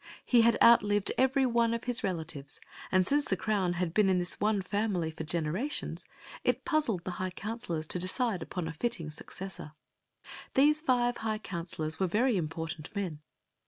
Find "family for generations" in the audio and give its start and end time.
4.63-6.07